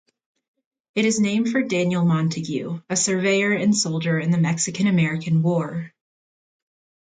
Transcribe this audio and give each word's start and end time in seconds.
It 0.95 1.05
is 1.05 1.19
named 1.19 1.49
for 1.51 1.61
Daniel 1.61 2.03
Montague, 2.03 2.81
a 2.89 2.95
surveyor 2.95 3.51
and 3.51 3.77
soldier 3.77 4.17
in 4.17 4.31
the 4.31 4.39
Mexican-American 4.39 5.43
War. 5.43 5.93